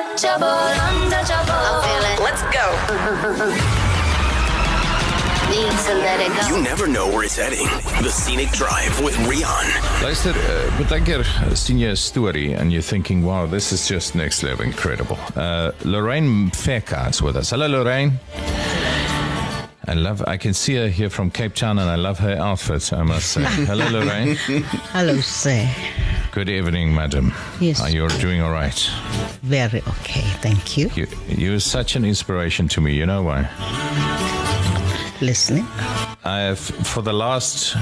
Untouchable, 0.00 0.46
untouchable. 0.48 1.52
I'm 1.52 1.82
feeling. 1.84 2.18
Let's 2.24 2.42
go. 2.56 2.66
Need 5.50 5.72
to 5.86 5.94
let 5.94 6.20
it 6.20 6.32
go. 6.40 6.56
You 6.56 6.62
never 6.62 6.86
know 6.86 7.06
where 7.08 7.24
it's 7.24 7.36
heading. 7.36 7.66
The 8.02 8.08
Scenic 8.10 8.50
Drive 8.52 8.98
with 9.04 9.14
Rian. 9.28 10.02
Luister, 10.02 10.30
uh, 10.30 10.84
baie 10.88 11.04
keer 11.04 11.24
sien 11.54 11.78
jy 11.78 11.90
'n 11.90 11.96
storie 11.96 12.52
and 12.54 12.72
you're 12.72 12.80
thinking, 12.92 13.24
wow, 13.26 13.44
this 13.46 13.72
is 13.72 13.86
just 13.86 14.14
next 14.14 14.42
level 14.42 14.64
incredible. 14.64 15.18
Uh, 15.36 15.72
Loraine 15.84 16.50
Mfeka 16.50 17.10
is 17.10 17.20
with 17.20 17.36
us. 17.36 17.50
Hello, 17.50 17.68
Loraine. 17.68 18.12
I 19.86 19.94
love. 19.94 20.24
I 20.26 20.38
can 20.38 20.54
see 20.54 20.76
her 20.76 20.88
here 20.88 21.10
from 21.10 21.30
Cape 21.30 21.54
Town, 21.54 21.78
and 21.78 21.90
I 21.90 21.96
love 21.96 22.20
her 22.20 22.36
outfit. 22.38 22.92
I 22.92 23.02
must 23.02 23.32
say. 23.32 23.42
Hello, 23.66 23.84
Loraine. 23.90 24.36
Hello, 24.94 25.20
sir. 25.20 25.68
Good 26.32 26.48
evening, 26.48 26.94
madam. 26.94 27.32
Yes. 27.60 27.80
Uh, 27.80 27.84
Are 27.84 27.90
you 27.90 28.08
doing 28.20 28.40
all 28.40 28.52
right? 28.52 28.78
Very 29.42 29.80
okay, 29.80 30.20
thank 30.40 30.76
you. 30.76 30.88
You, 30.94 31.08
you're 31.26 31.58
such 31.58 31.96
an 31.96 32.04
inspiration 32.04 32.68
to 32.68 32.80
me. 32.80 32.94
You 32.94 33.04
know 33.04 33.24
why? 33.24 33.48
Listening. 35.20 35.66
I 36.24 36.38
have, 36.40 36.60
for 36.60 37.02
the 37.02 37.12
last 37.12 37.76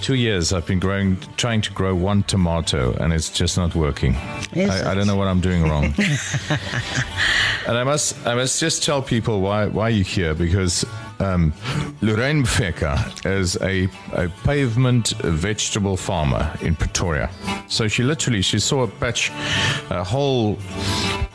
two 0.00 0.14
years, 0.14 0.54
I've 0.54 0.66
been 0.66 0.78
growing, 0.80 1.18
trying 1.36 1.60
to 1.60 1.72
grow 1.72 1.94
one 1.94 2.22
tomato, 2.22 2.94
and 2.94 3.12
it's 3.12 3.28
just 3.28 3.58
not 3.58 3.74
working. 3.74 4.16
I, 4.54 4.92
I 4.92 4.94
don't 4.94 5.06
know 5.06 5.16
what 5.16 5.28
I'm 5.28 5.40
doing 5.40 5.64
wrong. 5.64 5.84
and 7.66 7.76
I 7.76 7.84
must, 7.84 8.26
I 8.26 8.34
must 8.34 8.58
just 8.58 8.82
tell 8.82 9.02
people 9.02 9.42
why, 9.42 9.66
why 9.66 9.90
you're 9.90 10.04
here 10.06 10.32
because 10.32 10.86
um, 11.20 11.52
Loraine 12.02 12.44
Mfeka 12.44 13.26
is 13.26 13.56
a, 13.62 13.88
a 14.12 14.28
pavement 14.44 15.10
vegetable 15.22 15.96
farmer 15.96 16.52
in 16.60 16.74
Pretoria. 16.74 17.30
So 17.68 17.88
she 17.88 18.02
literally, 18.02 18.42
she 18.42 18.58
saw 18.58 18.82
a 18.82 18.88
patch, 18.88 19.30
a 19.90 20.04
whole 20.04 20.58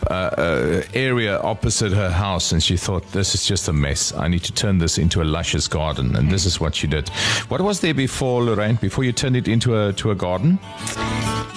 uh, 0.10 0.14
uh, 0.14 0.84
area 0.94 1.40
opposite 1.40 1.92
her 1.92 2.10
house, 2.10 2.52
and 2.52 2.62
she 2.62 2.78
thought, 2.78 3.12
"This 3.12 3.36
is 3.36 3.46
just 3.46 3.68
a 3.68 3.74
mess. 3.74 4.14
I 4.14 4.28
need 4.28 4.44
to 4.44 4.54
turn 4.54 4.78
this 4.78 4.98
into 4.98 5.22
a 5.22 5.26
luscious 5.26 5.68
garden." 5.68 6.16
And 6.16 6.32
this 6.32 6.46
is 6.46 6.60
what 6.60 6.76
she 6.76 6.88
did. 6.88 7.10
What 7.50 7.62
was 7.62 7.80
there 7.80 7.94
before, 7.94 8.42
Loraine? 8.42 8.80
Before 8.80 9.04
you 9.04 9.12
turned 9.12 9.36
it 9.36 9.48
into 9.48 9.78
a 9.78 9.94
to 9.94 10.12
a 10.12 10.16
garden? 10.16 10.60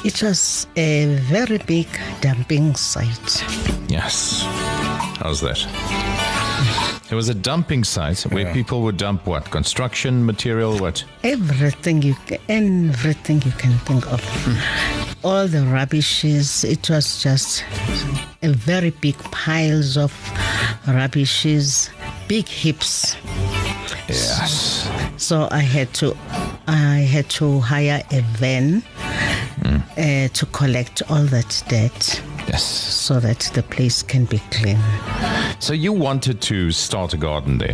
It 0.05 0.23
was 0.23 0.67
a 0.77 1.17
very 1.23 1.59
big 1.59 1.89
dumping 2.21 2.77
site. 2.77 3.45
Yes. 3.89 4.43
How's 5.19 5.41
that? 5.41 6.14
There 7.15 7.17
was 7.17 7.29
a 7.29 7.35
dumping 7.35 7.85
site 7.85 8.23
where 8.23 8.53
people 8.53 8.83
would 8.83 8.97
dump 8.97 9.25
what? 9.25 9.49
Construction 9.53 10.27
material, 10.27 10.77
what? 10.81 11.05
Everything 11.23 12.03
you 12.03 12.17
ca- 12.27 12.41
everything 12.49 13.41
you 13.43 13.53
can 13.53 13.79
think 13.87 14.05
of. 14.13 14.21
All 15.23 15.47
the 15.47 15.63
rubbishes. 15.63 16.65
It 16.65 16.91
was 16.91 17.23
just 17.23 17.65
a 18.43 18.49
very 18.49 18.91
big 18.91 19.17
piles 19.31 19.97
of 19.97 20.13
rubbishes, 20.89 21.89
big 22.27 22.49
heaps. 22.49 23.15
Yes. 24.09 24.91
So 25.17 25.47
I 25.53 25.61
had 25.61 25.95
to 25.95 26.17
I 26.67 27.07
had 27.15 27.31
to 27.39 27.61
hire 27.61 28.03
a 28.11 28.23
van 28.41 28.83
uh, 29.97 30.27
to 30.33 30.47
collect 30.47 31.03
all 31.09 31.23
that 31.27 31.63
dirt 31.69 32.23
Yes. 32.49 32.65
so 32.65 33.21
that 33.21 33.51
the 33.55 33.63
place 33.63 34.03
can 34.03 34.25
be 34.25 34.39
clean. 34.51 34.79
So 35.65 35.73
you 35.73 35.95
wanted 35.95 36.43
to 36.43 36.73
start 36.73 37.15
a 37.15 37.17
garden 37.17 37.57
there. 37.57 37.73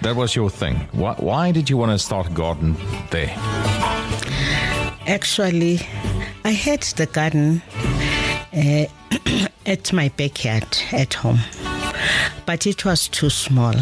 That 0.00 0.16
was 0.16 0.34
your 0.34 0.48
thing. 0.48 0.76
Why, 0.92 1.12
why 1.18 1.52
did 1.52 1.68
you 1.68 1.76
want 1.76 1.92
to 1.92 1.98
start 1.98 2.28
a 2.28 2.30
garden 2.30 2.74
there? 3.10 3.30
Actually, 5.06 5.80
I 6.42 6.52
had 6.52 6.80
the 6.96 7.04
garden 7.04 7.60
uh, 8.54 8.86
at 9.66 9.92
my 9.92 10.08
backyard 10.08 10.66
at 10.90 11.12
home, 11.12 11.40
but 12.46 12.66
it 12.66 12.86
was 12.86 13.08
too 13.08 13.28
small. 13.28 13.74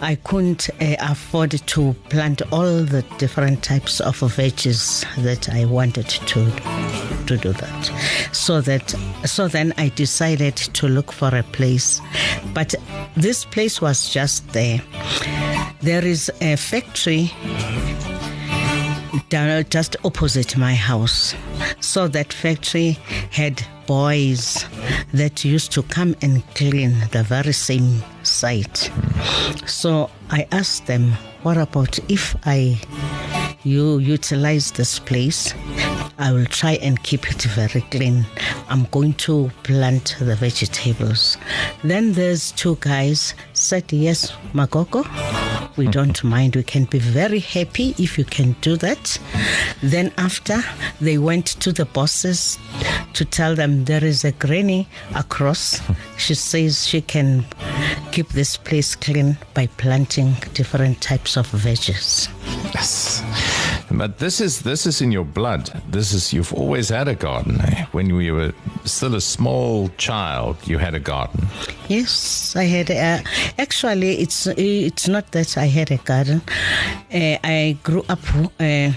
I 0.00 0.18
couldn't 0.24 0.70
uh, 0.80 0.96
afford 0.98 1.52
to 1.52 1.92
plant 2.08 2.42
all 2.50 2.82
the 2.82 3.04
different 3.18 3.62
types 3.62 4.00
of 4.00 4.18
veggies 4.18 5.04
that 5.22 5.50
I 5.50 5.66
wanted 5.66 6.08
to 6.08 6.50
to 7.28 7.36
do 7.36 7.52
that. 7.52 7.90
So 8.32 8.60
that 8.62 8.94
so 9.24 9.48
then 9.48 9.72
I 9.76 9.90
decided 9.90 10.56
to 10.56 10.88
look 10.88 11.12
for 11.12 11.34
a 11.34 11.42
place, 11.42 12.00
but 12.54 12.74
this 13.16 13.44
place 13.44 13.80
was 13.80 14.10
just 14.10 14.48
there. 14.52 14.82
There 15.80 16.04
is 16.04 16.30
a 16.40 16.56
factory 16.56 17.30
down 19.28 19.64
just 19.70 19.96
opposite 20.04 20.56
my 20.56 20.74
house. 20.74 21.34
So 21.80 22.08
that 22.08 22.32
factory 22.32 22.98
had 23.30 23.62
boys 23.86 24.64
that 25.12 25.44
used 25.44 25.72
to 25.72 25.82
come 25.82 26.14
and 26.22 26.42
clean 26.54 26.94
the 27.12 27.22
very 27.22 27.52
same 27.52 28.02
site. 28.22 28.90
So 29.66 30.10
I 30.30 30.46
asked 30.52 30.86
them, 30.86 31.12
what 31.42 31.56
about 31.56 31.98
if 32.10 32.36
I 32.44 32.80
you 33.64 33.98
utilize 33.98 34.72
this 34.72 34.98
place? 34.98 35.54
I 36.20 36.32
will 36.32 36.46
try 36.46 36.72
and 36.82 37.00
keep 37.04 37.30
it 37.30 37.42
very 37.42 37.80
clean. 37.92 38.26
I'm 38.68 38.84
going 38.86 39.14
to 39.14 39.50
plant 39.62 40.16
the 40.18 40.34
vegetables. 40.34 41.38
Then 41.84 42.12
there's 42.14 42.50
two 42.52 42.76
guys 42.80 43.34
said, 43.52 43.92
Yes, 43.92 44.32
Magoko, 44.52 45.04
we 45.76 45.84
hmm. 45.84 45.90
don't 45.92 46.24
mind. 46.24 46.56
We 46.56 46.64
can 46.64 46.86
be 46.86 46.98
very 46.98 47.38
happy 47.38 47.94
if 47.98 48.18
you 48.18 48.24
can 48.24 48.56
do 48.62 48.76
that. 48.78 49.18
Then 49.80 50.12
after 50.18 50.60
they 51.00 51.18
went 51.18 51.46
to 51.60 51.72
the 51.72 51.84
bosses 51.84 52.58
to 53.12 53.24
tell 53.24 53.54
them 53.54 53.84
there 53.84 54.04
is 54.04 54.24
a 54.24 54.32
granny 54.32 54.88
across. 55.14 55.78
Hmm. 55.78 55.92
She 56.18 56.34
says 56.34 56.84
she 56.84 57.00
can 57.00 57.46
keep 58.10 58.30
this 58.30 58.56
place 58.56 58.96
clean 58.96 59.38
by 59.54 59.68
planting 59.78 60.34
different 60.52 61.00
types 61.00 61.36
of 61.36 61.46
veggies. 61.52 62.28
Yes. 62.74 63.22
But 63.90 64.18
this 64.18 64.40
is 64.40 64.60
this 64.62 64.86
is 64.86 65.00
in 65.00 65.12
your 65.12 65.24
blood. 65.24 65.70
This 65.90 66.12
is 66.12 66.32
you've 66.32 66.52
always 66.52 66.90
had 66.90 67.08
a 67.08 67.14
garden. 67.14 67.60
eh? 67.60 67.86
When 67.92 68.10
you 68.10 68.34
were 68.34 68.52
still 68.84 69.14
a 69.14 69.20
small 69.20 69.88
child, 69.96 70.56
you 70.66 70.78
had 70.78 70.94
a 70.94 71.00
garden. 71.00 71.46
Yes, 71.88 72.54
I 72.56 72.64
had. 72.64 72.90
Actually, 73.58 74.18
it's 74.20 74.46
it's 74.46 75.08
not 75.08 75.32
that 75.32 75.56
I 75.56 75.66
had 75.66 75.90
a 75.90 75.96
garden. 75.98 76.42
Uh, 77.12 77.38
I 77.42 77.76
grew 77.82 78.04
up 78.08 78.20
uh, 78.60 78.92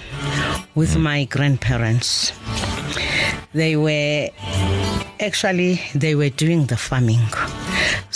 with 0.75 0.97
my 0.97 1.25
grandparents. 1.25 2.33
They 3.53 3.75
were 3.75 4.29
actually 5.19 5.79
they 5.95 6.15
were 6.15 6.29
doing 6.29 6.65
the 6.67 6.77
farming. 6.77 7.21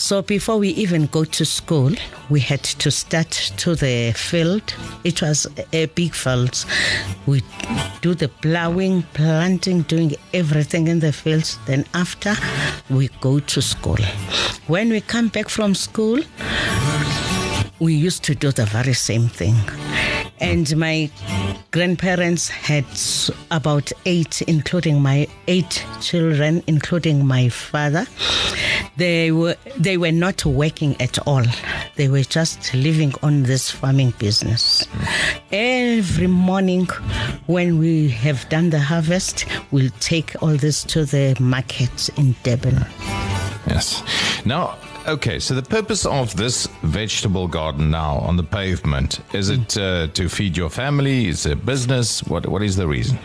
So 0.05 0.21
before 0.21 0.59
we 0.59 0.67
even 0.69 1.07
go 1.07 1.23
to 1.23 1.43
school, 1.45 1.91
we 2.29 2.39
had 2.39 2.63
to 2.63 2.91
start 2.91 3.31
to 3.57 3.73
the 3.73 4.13
field. 4.15 4.75
It 5.03 5.23
was 5.23 5.47
a 5.73 5.87
big 5.87 6.13
field. 6.13 6.63
We 7.25 7.41
do 8.01 8.13
the 8.13 8.27
plowing, 8.27 9.01
planting, 9.15 9.81
doing 9.81 10.13
everything 10.31 10.89
in 10.89 10.99
the 10.99 11.11
fields. 11.11 11.57
Then 11.65 11.85
after, 11.95 12.35
we 12.87 13.07
go 13.19 13.39
to 13.39 13.61
school. 13.63 13.97
When 14.67 14.89
we 14.89 15.01
come 15.01 15.29
back 15.29 15.49
from 15.49 15.73
school, 15.73 16.19
we 17.79 17.95
used 17.95 18.23
to 18.25 18.35
do 18.35 18.51
the 18.51 18.65
very 18.67 18.93
same 18.93 19.27
thing. 19.27 19.55
And 20.39 20.77
my 20.77 21.09
grandparents 21.71 22.47
had 22.47 22.85
about 23.49 23.91
eight, 24.05 24.43
including 24.43 25.01
my 25.01 25.27
eight 25.47 25.83
children, 25.99 26.61
including 26.67 27.25
my 27.25 27.49
father. 27.49 28.05
They 28.97 29.31
were 29.31 29.55
they 29.77 29.97
were 29.97 30.11
not 30.11 30.45
working 30.45 30.95
at 31.01 31.19
all. 31.27 31.43
They 31.95 32.07
were 32.07 32.23
just 32.23 32.73
living 32.73 33.13
on 33.21 33.43
this 33.43 33.69
farming 33.69 34.13
business. 34.19 34.87
Every 35.51 36.27
morning, 36.27 36.87
when 37.47 37.77
we 37.77 38.09
have 38.09 38.47
done 38.49 38.69
the 38.69 38.79
harvest, 38.79 39.45
we'll 39.71 39.91
take 39.99 40.41
all 40.41 40.55
this 40.55 40.83
to 40.85 41.03
the 41.03 41.35
market 41.39 42.09
in 42.17 42.35
Durban. 42.43 42.85
Yes. 43.67 44.01
Now, 44.45 44.77
okay. 45.07 45.39
So 45.39 45.55
the 45.55 45.63
purpose 45.63 46.05
of 46.05 46.35
this 46.37 46.67
vegetable 46.83 47.47
garden 47.49 47.91
now 47.91 48.19
on 48.19 48.37
the 48.37 48.43
pavement 48.43 49.19
is 49.33 49.49
it 49.49 49.77
uh, 49.77 50.07
to 50.07 50.29
feed 50.29 50.55
your 50.55 50.69
family? 50.69 51.27
Is 51.27 51.45
it 51.45 51.65
business? 51.65 52.23
What 52.23 52.47
What 52.47 52.63
is 52.63 52.77
the 52.77 52.87
reason? 52.87 53.19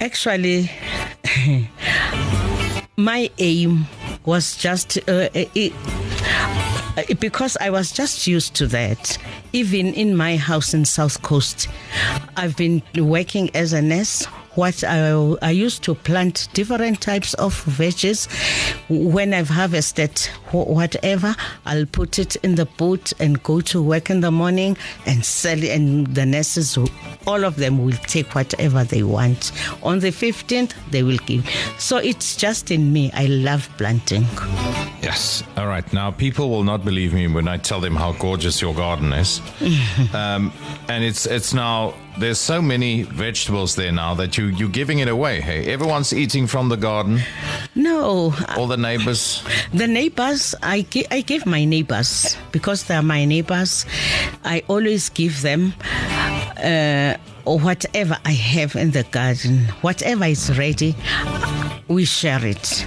Actually, 0.00 0.68
my 2.96 3.30
aim 3.38 3.86
was 4.24 4.56
just 4.56 4.98
uh, 5.08 5.28
it, 5.34 5.72
uh, 6.96 7.02
because 7.20 7.56
I 7.60 7.70
was 7.70 7.92
just 7.92 8.26
used 8.26 8.54
to 8.56 8.66
that. 8.68 9.18
Even 9.52 9.86
in 9.94 10.16
my 10.16 10.36
house 10.36 10.72
in 10.74 10.84
South 10.84 11.22
Coast, 11.22 11.68
I've 12.36 12.56
been 12.56 12.82
working 12.96 13.50
as 13.54 13.72
a 13.72 13.82
nurse 13.82 14.26
what 14.54 14.84
I, 14.84 15.10
I 15.42 15.50
used 15.50 15.82
to 15.84 15.94
plant 15.94 16.48
different 16.52 17.00
types 17.00 17.34
of 17.34 17.54
veggies. 17.64 18.28
When 18.88 19.32
I've 19.32 19.48
harvested 19.48 20.18
whatever, 20.50 21.34
I'll 21.64 21.86
put 21.86 22.18
it 22.18 22.36
in 22.36 22.56
the 22.56 22.66
boot 22.66 23.12
and 23.18 23.42
go 23.42 23.60
to 23.62 23.82
work 23.82 24.10
in 24.10 24.20
the 24.20 24.30
morning 24.30 24.76
and 25.06 25.24
sell 25.24 25.62
it. 25.62 25.70
And 25.70 26.06
the 26.14 26.26
nurses, 26.26 26.76
all 27.26 27.44
of 27.44 27.56
them 27.56 27.84
will 27.84 27.96
take 28.06 28.34
whatever 28.34 28.84
they 28.84 29.02
want. 29.02 29.52
On 29.82 29.98
the 30.00 30.10
15th, 30.10 30.72
they 30.90 31.02
will 31.02 31.18
give. 31.18 31.48
So 31.78 31.96
it's 31.96 32.36
just 32.36 32.70
in 32.70 32.92
me. 32.92 33.10
I 33.14 33.26
love 33.26 33.68
planting. 33.78 34.24
Yes. 35.02 35.42
All 35.56 35.66
right. 35.66 35.90
Now, 35.92 36.10
people 36.10 36.50
will 36.50 36.64
not 36.64 36.84
believe 36.84 37.12
me 37.14 37.26
when 37.26 37.48
I 37.48 37.56
tell 37.56 37.80
them 37.80 37.96
how 37.96 38.12
gorgeous 38.12 38.60
your 38.60 38.74
garden 38.74 39.12
is. 39.12 39.40
um, 40.14 40.52
and 40.88 41.04
it's 41.04 41.26
it's 41.26 41.52
now 41.54 41.94
there's 42.18 42.38
so 42.38 42.60
many 42.62 43.02
vegetables 43.02 43.74
there 43.74 43.92
now 43.92 44.14
that 44.14 44.36
you 44.36 44.46
you're 44.46 44.68
giving 44.68 44.98
it 45.00 45.08
away. 45.08 45.40
Hey, 45.40 45.72
everyone's 45.72 46.12
eating 46.12 46.46
from 46.46 46.68
the 46.68 46.76
garden. 46.76 47.20
No, 47.74 48.34
All 48.56 48.66
the 48.66 48.76
neighbors. 48.76 49.42
The 49.72 49.86
neighbors, 49.86 50.54
I, 50.62 50.82
gi- 50.82 51.06
I 51.10 51.22
give 51.22 51.46
my 51.46 51.64
neighbors 51.64 52.36
because 52.52 52.84
they 52.84 52.94
are 52.96 53.02
my 53.02 53.24
neighbors. 53.24 53.86
I 54.44 54.62
always 54.68 55.08
give 55.08 55.40
them 55.42 55.72
uh, 56.58 57.16
whatever 57.44 58.16
I 58.24 58.32
have 58.32 58.76
in 58.76 58.90
the 58.90 59.04
garden, 59.04 59.64
whatever 59.82 60.24
is 60.24 60.56
ready, 60.58 60.94
we 61.88 62.04
share 62.04 62.44
it. 62.44 62.86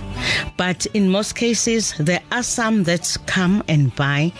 But 0.57 0.86
in 0.88 1.10
most 1.10 1.36
cases, 1.36 1.94
there 2.00 2.22
are 2.31 2.44
some 2.44 2.84
that 2.84 3.16
come 3.25 3.63
and 3.68 3.96
buy. 3.96 4.31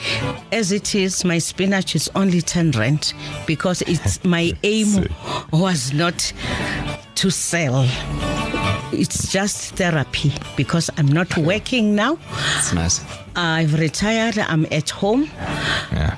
As 0.52 0.72
it 0.72 0.96
is, 0.96 1.26
my 1.26 1.38
spinach 1.40 1.96
is 1.96 2.10
only 2.16 2.42
10 2.42 2.72
rand 2.72 3.14
because 3.46 3.82
it's 3.84 4.20
oh, 4.24 4.28
my 4.30 4.54
aim 4.64 5.08
was 5.52 5.94
not 5.94 6.34
to 7.16 7.30
sell. 7.30 7.88
It's 8.92 9.32
just 9.32 9.76
therapy 9.76 10.32
because 10.56 10.90
I'm 10.98 11.08
not 11.08 11.36
working 11.38 11.96
now. 11.96 12.18
It's 12.58 12.74
nice. 12.74 13.04
I've 13.36 13.74
retired. 13.74 14.38
I'm 14.38 14.66
at 14.72 14.90
home 14.90 15.30
Yeah. 15.92 16.16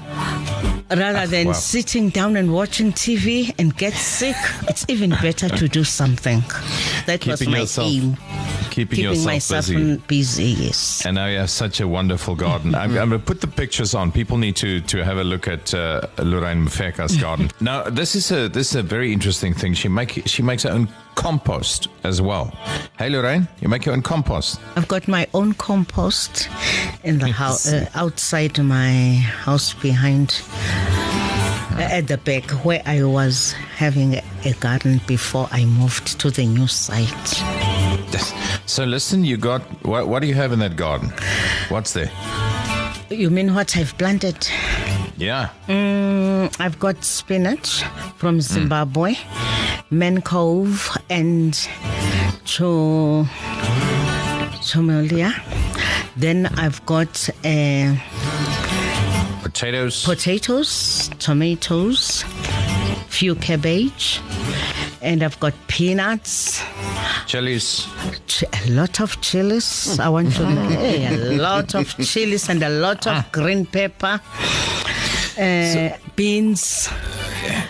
Rather 0.89 1.19
ah, 1.19 1.25
than 1.25 1.47
wow. 1.47 1.53
sitting 1.53 2.09
down 2.09 2.35
and 2.35 2.53
watching 2.53 2.91
TV 2.91 3.53
and 3.59 3.75
get 3.75 3.93
sick. 3.93 4.35
It's 4.69 4.85
even 4.87 5.11
better 5.21 5.49
to 5.49 5.67
do 5.67 5.83
something. 5.83 6.41
That 7.05 7.25
was 7.25 7.45
my 7.47 7.59
yourself- 7.59 7.87
aim. 7.87 8.17
Keeping, 8.77 8.97
Keeping 8.97 9.25
myself 9.25 9.65
busy. 9.65 9.97
busy. 10.07 10.43
Yes. 10.43 11.03
And 11.03 11.15
now 11.15 11.25
you 11.25 11.39
have 11.39 11.49
such 11.49 11.81
a 11.81 11.87
wonderful 11.87 12.35
garden. 12.35 12.75
I'm, 12.75 12.91
I'm 12.95 13.09
going 13.09 13.19
to 13.19 13.25
put 13.25 13.41
the 13.41 13.47
pictures 13.47 13.95
on. 13.95 14.11
People 14.11 14.37
need 14.37 14.55
to, 14.57 14.81
to 14.81 15.03
have 15.03 15.17
a 15.17 15.23
look 15.23 15.47
at 15.47 15.73
uh, 15.73 16.01
Loraine 16.17 16.67
Mfeka's 16.67 17.17
garden. 17.17 17.49
now, 17.59 17.89
this 17.89 18.13
is 18.13 18.31
a 18.31 18.47
this 18.47 18.69
is 18.69 18.75
a 18.75 18.83
very 18.83 19.11
interesting 19.11 19.55
thing. 19.55 19.73
She 19.73 19.87
make 19.87 20.21
she 20.27 20.43
makes 20.43 20.61
her 20.61 20.69
own 20.69 20.89
compost 21.15 21.87
as 22.03 22.21
well. 22.21 22.55
Hey, 22.99 23.09
Loraine, 23.09 23.47
you 23.61 23.67
make 23.67 23.83
your 23.83 23.95
own 23.95 24.03
compost. 24.03 24.59
I've 24.75 24.87
got 24.87 25.07
my 25.07 25.25
own 25.33 25.53
compost 25.53 26.47
in 27.03 27.17
the 27.17 27.31
house, 27.31 27.73
uh, 27.73 27.89
outside 27.95 28.59
my 28.59 29.15
house 29.45 29.73
behind, 29.73 30.39
uh, 30.51 31.81
at 31.81 32.07
the 32.07 32.19
back 32.19 32.51
where 32.63 32.83
I 32.85 33.01
was 33.01 33.53
having 33.53 34.21
a 34.45 34.53
garden 34.59 35.01
before 35.07 35.47
I 35.51 35.65
moved 35.65 36.19
to 36.19 36.29
the 36.29 36.45
new 36.45 36.67
site. 36.67 37.66
So 38.67 38.83
listen, 38.83 39.23
you 39.23 39.37
got 39.37 39.61
what? 39.85 40.07
What 40.09 40.21
do 40.21 40.27
you 40.27 40.33
have 40.33 40.51
in 40.51 40.59
that 40.59 40.75
garden? 40.75 41.13
What's 41.69 41.93
there? 41.93 42.11
You 43.09 43.29
mean 43.29 43.55
what 43.55 43.77
I've 43.77 43.97
planted? 43.97 44.45
Yeah. 45.17 45.49
Mm, 45.67 46.53
I've 46.59 46.77
got 46.77 47.03
spinach 47.03 47.83
from 48.17 48.41
Zimbabwe, 48.41 49.15
Mancove, 49.89 50.97
and 51.09 51.53
cho 52.43 53.25
chomelia. 54.61 55.31
Then 56.17 56.47
I've 56.57 56.85
got 56.85 57.29
uh, 57.45 57.95
Potatoes. 59.43 60.03
potatoes, 60.03 61.09
tomatoes, 61.19 62.23
few 63.07 63.35
cabbage, 63.35 64.19
and 65.01 65.23
I've 65.23 65.39
got 65.39 65.53
peanuts. 65.67 66.61
chilies. 67.25 67.87
ch- 68.27 68.43
a 68.65 68.69
lot 68.71 68.99
of 69.01 69.19
chilies. 69.21 69.99
I 69.99 70.09
want 70.09 70.33
to 70.33 70.45
hey, 70.45 71.05
a 71.07 71.37
lot 71.37 71.75
of 71.75 71.87
chilies 71.97 72.49
and 72.49 72.63
a 72.63 72.69
lot 72.69 73.05
of 73.07 73.31
green 73.31 73.65
pepper, 73.65 74.19
uh, 75.39 75.89
beans, 76.15 76.89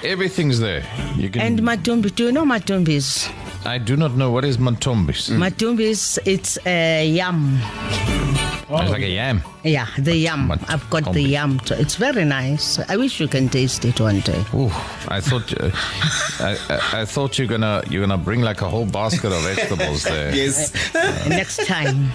Everything's 0.03 0.59
there. 0.59 0.83
You 1.15 1.29
can. 1.29 1.41
and 1.41 1.59
matumbi. 1.61 2.13
Do 2.15 2.25
you 2.25 2.31
know 2.31 2.45
matumbis? 2.45 3.29
I 3.65 3.77
do 3.77 3.97
not 3.97 4.15
know 4.15 4.31
what 4.31 4.45
is 4.45 4.57
mantombis. 4.57 5.29
Matumbis, 5.31 6.19
it's 6.25 6.57
a 6.65 7.05
yam. 7.07 7.59
It's 8.69 8.91
like 8.91 9.01
a 9.01 9.07
yam. 9.09 9.41
Yeah, 9.63 9.87
the 9.97 10.15
yam. 10.15 10.47
Mat- 10.47 10.59
I've 10.67 10.89
got 10.89 11.05
the 11.13 11.23
tombi. 11.23 11.29
yam. 11.29 11.59
Too. 11.59 11.75
It's 11.75 11.95
very 11.95 12.25
nice. 12.25 12.79
I 12.89 12.97
wish 12.97 13.19
you 13.19 13.27
can 13.27 13.47
taste 13.49 13.85
it 13.85 13.99
one 14.01 14.19
day. 14.21 14.43
Ooh, 14.53 14.69
I 15.07 15.21
thought 15.21 15.53
uh, 15.61 15.71
I, 16.39 16.57
I, 16.69 17.01
I 17.01 17.05
thought 17.05 17.37
you're 17.37 17.47
gonna 17.47 17.81
you're 17.89 18.01
gonna 18.05 18.17
bring 18.17 18.41
like 18.41 18.61
a 18.61 18.69
whole 18.69 18.85
basket 18.85 19.31
of 19.31 19.41
vegetables 19.43 20.03
there. 20.11 20.35
Yes. 20.35 20.73
next 21.27 21.65
time, 21.65 22.09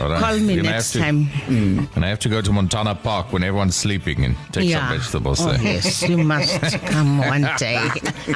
All 0.00 0.08
right. 0.08 0.18
call 0.20 0.38
me 0.38 0.54
You're 0.54 0.64
next 0.64 0.92
to- 0.92 0.98
time. 1.00 1.28
And 1.48 2.04
I 2.04 2.08
have 2.08 2.18
to 2.20 2.28
go 2.30 2.40
to 2.40 2.52
Montana 2.52 2.94
Park 2.94 3.32
when 3.32 3.42
everyone's 3.42 3.76
sleeping 3.76 4.24
and 4.24 4.34
take 4.52 4.68
yeah. 4.68 4.88
some 4.88 4.98
vegetables 4.98 5.40
oh, 5.42 5.52
there. 5.52 5.62
yes, 5.62 6.02
you 6.08 6.18
must 6.18 6.60
come 6.86 7.18
one 7.18 7.46
day. 7.58 7.86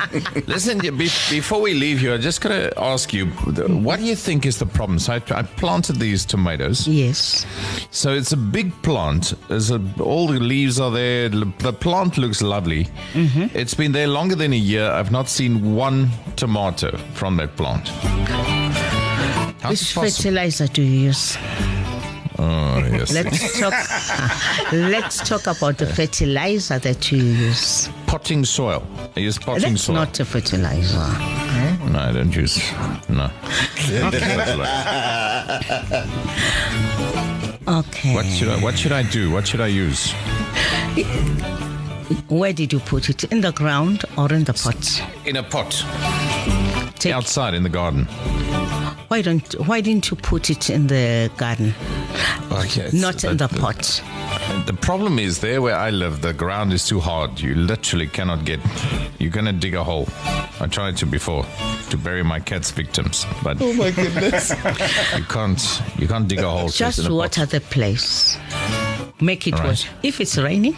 Listen, 0.46 0.78
be, 0.78 1.08
before 1.30 1.60
we 1.62 1.74
leave 1.74 2.00
here, 2.00 2.14
I 2.14 2.18
just 2.18 2.40
gotta 2.42 2.72
ask 2.78 3.12
you, 3.14 3.26
what 3.26 3.98
do 3.98 4.04
you 4.04 4.16
think 4.16 4.44
is 4.46 4.58
the 4.58 4.66
problem? 4.66 4.98
So 4.98 5.14
I, 5.14 5.22
I 5.30 5.42
planted 5.42 5.96
these 5.96 6.24
tomatoes. 6.26 6.86
yes. 6.86 7.46
So 7.90 8.12
it's 8.14 8.32
a 8.32 8.36
big 8.36 8.72
plant. 8.82 9.34
There's 9.48 9.70
a, 9.70 9.80
all 10.00 10.26
the 10.28 10.40
leaves 10.40 10.80
are 10.80 10.90
there. 10.90 11.28
The 11.28 11.72
plant 11.72 12.16
looks 12.18 12.40
lovely. 12.42 12.86
Mm-hmm. 13.12 13.56
It's 13.56 13.74
been 13.74 13.92
there 13.92 14.06
longer 14.08 14.34
than 14.34 14.52
a 14.52 14.56
year. 14.56 14.90
I've 14.90 15.10
not 15.12 15.28
seen 15.28 15.74
one 15.74 16.08
tomato 16.36 16.96
from 17.14 17.36
that 17.36 17.56
plant. 17.56 17.88
How's 19.60 19.80
Which 19.80 19.92
fertilizer 19.92 20.66
do 20.66 20.82
you 20.82 21.06
use? 21.08 21.36
Oh, 22.38 22.78
yes. 22.90 23.12
Let's 23.14 23.60
talk. 23.60 23.74
let's 24.72 25.28
talk 25.28 25.46
about 25.46 25.78
the 25.78 25.86
fertilizer 25.86 26.78
that 26.80 27.12
you 27.12 27.18
use. 27.22 27.88
potting 28.06 28.44
soil. 28.44 28.82
I 29.16 29.20
use 29.20 29.38
potting 29.38 29.72
That's 29.74 29.82
soil. 29.84 29.94
not 29.96 30.18
a 30.18 30.24
fertilizer. 30.24 30.96
No, 30.96 31.98
I 31.98 32.10
don't 32.12 32.34
use. 32.34 32.58
No. 33.08 33.30
Okay. 33.92 34.20
What 37.72 38.26
should 38.26 38.48
I? 38.48 38.62
What 38.62 38.78
should 38.78 38.92
I 38.92 39.02
do? 39.02 39.30
What 39.30 39.46
should 39.46 39.62
I 39.62 39.68
use? 39.68 40.12
Where 42.28 42.52
did 42.52 42.70
you 42.70 42.80
put 42.80 43.08
it? 43.08 43.24
In 43.24 43.40
the 43.40 43.50
ground 43.52 44.04
or 44.18 44.30
in 44.30 44.44
the 44.44 44.52
pot? 44.52 45.02
In 45.24 45.36
a 45.36 45.42
pot 45.42 45.82
Take, 46.98 47.14
outside 47.14 47.54
in 47.54 47.62
the 47.62 47.70
garden. 47.70 48.04
why 49.08 49.22
don't 49.22 49.50
Why 49.66 49.80
didn't 49.80 50.10
you 50.10 50.18
put 50.18 50.50
it 50.50 50.68
in 50.68 50.88
the 50.88 51.30
garden, 51.38 51.74
oh, 52.50 52.62
Okay, 52.66 52.90
not 52.92 53.24
in 53.24 53.38
the 53.38 53.48
pot? 53.48 54.02
The 54.66 54.74
problem 54.74 55.18
is 55.18 55.40
there 55.40 55.62
where 55.62 55.76
I 55.76 55.88
live, 55.88 56.20
the 56.20 56.34
ground 56.34 56.74
is 56.74 56.86
too 56.86 57.00
hard. 57.00 57.40
You 57.40 57.54
literally 57.54 58.06
cannot 58.06 58.44
get. 58.44 58.60
You're 59.18 59.30
gonna 59.30 59.54
dig 59.54 59.74
a 59.74 59.82
hole. 59.82 60.08
I 60.60 60.66
tried 60.66 60.98
to 60.98 61.06
before 61.06 61.46
to 61.92 61.98
bury 61.98 62.22
my 62.22 62.40
cat's 62.40 62.70
victims, 62.72 63.26
but 63.44 63.56
Oh 63.60 63.72
my 63.74 63.90
goodness. 63.90 64.50
you 65.16 65.24
can't. 65.24 65.82
You 65.98 66.08
can't 66.08 66.26
dig 66.28 66.40
a 66.40 66.50
hole. 66.50 66.68
Just 66.68 66.98
in 66.98 67.06
a 67.06 67.08
pot. 67.08 67.14
water 67.16 67.46
the 67.46 67.60
place. 67.60 68.36
Make 69.20 69.46
it 69.46 69.54
All 69.54 69.64
wet. 69.68 69.88
If 70.02 70.20
it's 70.20 70.36
raining, 70.38 70.76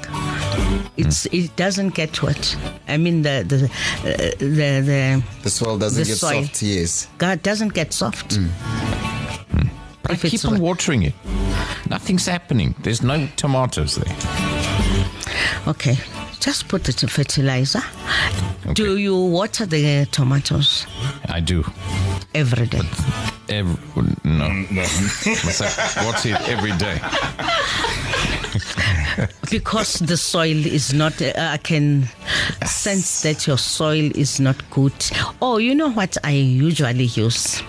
it's 0.97 1.27
it 1.27 1.55
doesn't 1.57 1.95
get 1.95 2.21
wet. 2.23 2.57
I 2.89 2.97
mean 2.99 3.23
the 3.23 3.45
the 3.47 3.59
uh, 3.65 4.37
the 4.39 4.83
the 4.91 5.23
The 5.43 5.51
soil 5.51 5.79
doesn't 5.79 6.03
The 6.03 6.09
get 6.11 6.19
soil. 6.19 6.43
soft, 6.45 6.63
yes. 6.63 7.09
God 7.19 7.43
doesn't 7.43 7.73
get 7.75 7.93
soft. 7.93 8.39
But 10.03 10.11
I 10.11 10.15
if 10.15 10.25
it's 10.25 10.43
keep 10.43 10.53
on 10.53 10.61
watering 10.61 11.03
it. 11.05 11.15
Nothing's 11.89 12.27
happening. 12.27 12.75
There's 12.83 13.03
no 13.03 13.27
tomatoes 13.37 13.95
there. 13.97 14.17
Okay, 15.67 15.97
just 16.45 16.69
put 16.69 16.91
it 16.91 17.03
in 17.03 17.09
fertilizer. 17.09 17.81
Do 18.75 18.99
you 18.99 19.17
water 19.17 19.65
the 19.65 20.07
tomatoes 20.11 20.87
I 21.31 21.41
do. 21.41 21.65
every 22.35 22.67
day? 22.67 22.83
Every, 23.49 23.77
no. 24.25 24.45
Mm, 24.45 24.69
What's? 25.45 25.97
What's 26.05 26.27
it 26.27 26.39
every 26.47 26.73
day? 26.73 27.01
Because 29.51 30.01
the 30.01 30.17
soil 30.17 30.67
is 30.67 30.93
not, 30.93 31.21
uh, 31.23 31.33
I 31.37 31.57
can 31.59 32.09
sense 32.67 33.23
that 33.23 33.47
your 33.47 33.59
soil 33.59 34.11
is 34.15 34.41
not 34.41 34.59
good. 34.71 34.93
Oh, 35.41 35.59
you 35.59 35.75
know 35.75 35.91
what 35.91 36.17
I 36.25 36.33
usually 36.33 37.05
use? 37.05 37.61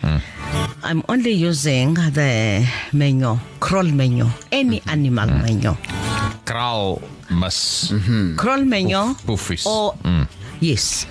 Hmm. 0.00 0.18
I'm 0.82 1.02
only 1.08 1.32
using 1.32 1.94
the 1.94 2.66
manure, 2.92 3.40
kraal 3.60 3.84
manure, 3.84 4.30
any 4.52 4.80
mm-hmm. 4.80 4.90
animal 4.90 5.28
mm. 5.28 5.42
manure. 5.42 5.78
Kraal 6.44 7.02
mas. 7.34 7.90
Mm-hmm. 7.92 8.36
Kraal 8.36 8.64
manure 8.64 9.14
Poofies. 9.26 9.66
or 9.66 9.94
mm. 10.04 10.26
Yes, 10.60 11.04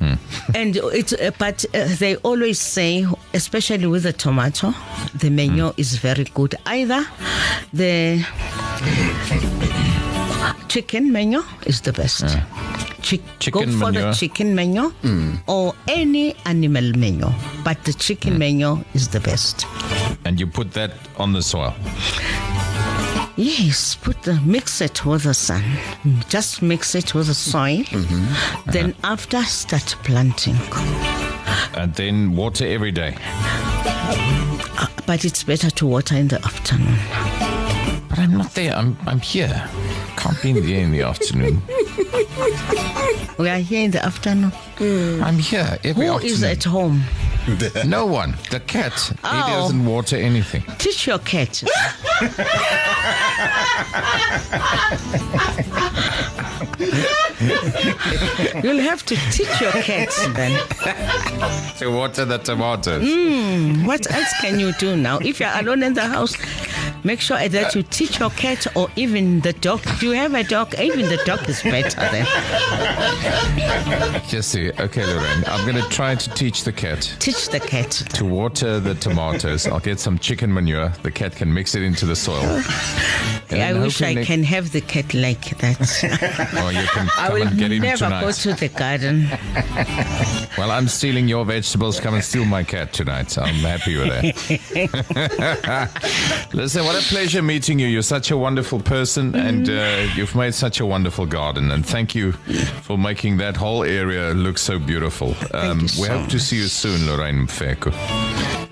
mm. 0.00 0.18
and 0.54 0.74
it's 0.76 1.12
uh, 1.12 1.30
but 1.38 1.64
uh, 1.74 1.84
they 2.00 2.16
always 2.24 2.58
say, 2.58 3.06
especially 3.34 3.86
with 3.86 4.02
the 4.02 4.12
tomato, 4.12 4.72
the 5.14 5.30
menu 5.30 5.64
mm. 5.68 5.78
is 5.78 5.96
very 5.96 6.24
good. 6.34 6.54
Either 6.66 7.04
the 7.72 8.24
chicken 10.68 11.12
menu 11.12 11.42
is 11.66 11.82
the 11.82 11.92
best. 11.92 12.24
Uh. 12.24 12.40
Chick- 13.02 13.22
go 13.50 13.60
for 13.62 13.66
manure. 13.90 14.10
the 14.10 14.12
chicken 14.12 14.54
menu 14.54 14.92
or 15.46 15.74
any 15.88 16.34
animal 16.44 16.92
menu, 16.96 17.26
but 17.64 17.82
the 17.84 17.92
chicken 17.92 18.38
menu 18.38 18.78
is 18.94 19.08
the 19.08 19.20
best. 19.20 19.66
And 20.24 20.38
you 20.38 20.46
put 20.46 20.72
that 20.74 20.92
on 21.16 21.32
the 21.32 21.42
soil. 21.42 21.74
Yes, 23.36 23.94
put 23.94 24.22
the 24.22 24.40
mix 24.44 24.80
it 24.80 25.04
with 25.06 25.22
the 25.22 25.34
sun. 25.34 25.62
Just 26.28 26.62
mix 26.62 26.94
it 26.94 27.14
with 27.14 27.28
the 27.28 27.34
soil. 27.34 27.84
Mm-hmm. 27.84 28.70
Then 28.70 28.90
uh-huh. 29.02 29.12
after 29.12 29.42
start 29.44 29.96
planting. 30.02 30.56
And 31.74 31.94
then 31.94 32.36
water 32.36 32.66
every 32.66 32.92
day. 32.92 33.16
Uh, 34.78 34.86
but 35.06 35.24
it's 35.24 35.42
better 35.44 35.70
to 35.70 35.86
water 35.86 36.16
in 36.16 36.28
the 36.28 36.36
afternoon. 36.44 36.98
But 38.08 38.18
I'm 38.18 38.36
not 38.36 38.54
there. 38.54 38.74
I'm 38.76 38.96
I'm 39.06 39.20
here. 39.20 39.68
Can't 40.16 40.40
be 40.42 40.50
in 40.50 40.66
there 40.66 40.80
in 40.80 40.92
the 40.92 41.02
afternoon. 41.02 41.62
We 43.40 43.48
are 43.48 43.56
here 43.56 43.84
in 43.86 43.90
the 43.90 44.04
afternoon. 44.04 44.52
I'm 45.22 45.38
here 45.38 45.78
every 45.82 46.08
Who 46.08 46.12
afternoon. 46.12 46.34
is 46.34 46.42
at 46.42 46.64
home? 46.64 47.02
No 47.86 48.06
one. 48.06 48.34
The 48.50 48.60
cat. 48.60 48.92
He 48.92 49.14
Oh. 49.24 49.62
doesn't 49.62 49.84
water 49.84 50.16
anything. 50.16 50.62
Teach 50.78 51.06
your 51.06 51.18
cat. 51.20 51.62
You'll 58.62 58.80
have 58.80 59.04
to 59.06 59.16
teach 59.30 59.60
your 59.60 59.72
cat 59.72 60.08
then. 60.34 60.52
To 61.78 61.88
water 61.90 62.24
the 62.24 62.38
tomatoes. 62.38 63.02
Hmm. 63.06 63.86
What 63.86 64.10
else 64.12 64.32
can 64.40 64.60
you 64.60 64.72
do 64.78 64.96
now? 64.96 65.18
If 65.18 65.40
you're 65.40 65.52
alone 65.54 65.82
in 65.82 65.94
the 65.94 66.06
house, 66.06 66.36
make 67.04 67.20
sure 67.20 67.48
that 67.48 67.74
you 67.74 67.82
teach 67.82 68.18
your 68.18 68.30
cat 68.30 68.66
or 68.76 68.88
even 68.96 69.40
the 69.40 69.52
dog. 69.52 69.80
Do 69.98 70.06
you 70.06 70.12
have 70.12 70.34
a 70.34 70.42
dog? 70.44 70.74
Even 70.78 71.06
the 71.08 71.18
dog 71.24 71.48
is 71.48 71.62
better 71.62 72.00
then. 72.00 72.26
Jesse, 74.28 74.70
okay, 74.80 75.02
Loraine. 75.02 75.44
I'm 75.48 75.66
going 75.70 75.82
to 75.82 75.88
try 75.90 76.14
to 76.14 76.30
teach 76.30 76.64
the 76.64 76.72
cat 76.72 77.14
Teach 77.18 77.48
the 77.48 77.60
cat. 77.60 77.90
to 77.90 78.24
water 78.24 78.80
the 78.80 78.94
tomatoes. 78.94 79.66
I'll 79.66 79.80
get 79.80 79.98
some 80.00 80.18
chicken 80.18 80.52
manure. 80.52 80.90
The 81.02 81.10
cat 81.10 81.34
can 81.36 81.52
mix 81.52 81.74
it 81.74 81.82
into 81.82 82.06
the 82.06 82.16
soil. 82.16 82.62
And 83.52 83.60
I 83.62 83.72
wish 83.72 84.00
I 84.00 84.06
hopefully- 84.14 84.24
can 84.26 84.42
have 84.44 84.70
the 84.70 84.80
cat 84.80 85.12
like 85.12 85.58
that. 85.58 85.80
Or 86.64 86.70
you 86.72 86.86
can 86.86 87.08
I 87.18 87.30
will 87.32 87.48
and 87.48 87.58
get 87.58 87.72
him 87.72 87.82
never 87.82 88.04
tonight. 88.04 88.20
go 88.20 88.30
to 88.30 88.52
the 88.54 88.68
garden. 88.68 89.26
Well, 90.58 90.70
I'm 90.72 90.88
stealing 90.88 91.26
your 91.28 91.44
vegetables. 91.44 92.00
Come 92.00 92.14
and 92.14 92.22
steal 92.24 92.44
my 92.44 92.62
cat 92.64 92.92
tonight. 92.92 93.36
I'm 93.38 93.54
happy 93.54 93.96
with 93.96 94.08
that. 94.08 95.90
Listen, 96.52 96.84
what 96.92 97.04
a 97.04 97.08
pleasure 97.08 97.42
meeting 97.42 97.78
you. 97.78 97.86
You're 97.86 98.02
such 98.02 98.32
a 98.32 98.36
wonderful 98.36 98.80
person, 98.80 99.34
and 99.36 99.68
uh, 99.68 100.08
you've 100.16 100.34
made 100.34 100.54
such 100.54 100.80
a 100.80 100.86
wonderful 100.86 101.24
garden. 101.24 101.70
And 101.70 101.86
thank 101.86 102.16
you 102.16 102.32
for 102.82 102.98
making 102.98 103.36
that 103.36 103.56
whole 103.56 103.84
area 103.84 104.34
look 104.34 104.58
so 104.58 104.78
beautiful. 104.78 105.36
Um, 105.54 105.80
you 105.80 105.84
we 105.84 105.88
so 105.88 106.18
hope 106.18 106.30
to 106.30 106.40
see 106.40 106.56
you 106.56 106.66
soon, 106.66 107.06
Loraine 107.06 107.46
Mfeka. 107.46 107.92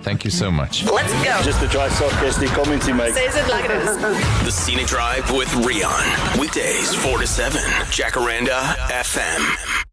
Thank 0.03 0.25
you 0.25 0.33
so 0.33 0.51
much. 0.51 0.85
Let's 0.85 1.13
go. 1.13 1.41
Just 1.43 1.63
a 1.63 1.69
dry 1.69 1.89
sarcastic 1.91 2.49
comment 2.49 2.85
he 2.85 2.93
makes. 2.93 3.17
Says 3.17 3.37
it 3.37 3.49
like 3.49 3.67
it 3.67 3.71
is. 3.71 3.97
The 4.45 4.51
Scenic 4.51 4.87
Drive 4.87 5.31
with 5.33 5.49
Rian. 5.49 6.41
Weekdays 6.41 6.95
4 6.95 7.19
to 7.19 7.27
7. 7.27 7.61
Jacaranda 7.91 8.75
FM. 8.91 9.88